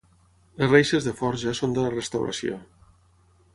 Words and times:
Les 0.61 0.71
reixes 0.71 1.09
de 1.09 1.13
forja 1.19 1.55
són 1.61 1.77
de 1.77 1.85
la 1.85 1.93
restauració. 1.99 2.61